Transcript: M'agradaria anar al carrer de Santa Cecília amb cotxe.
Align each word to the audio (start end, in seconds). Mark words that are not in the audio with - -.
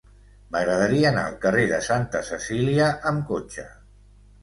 M'agradaria 0.55 1.09
anar 1.09 1.27
al 1.27 1.37
carrer 1.45 1.67
de 1.73 1.81
Santa 1.91 2.25
Cecília 2.33 2.91
amb 3.15 3.27
cotxe. 3.33 3.71